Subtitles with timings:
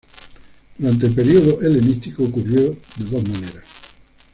[0.79, 3.65] Durante el periodo helenístico, ocurrió de dos maneras.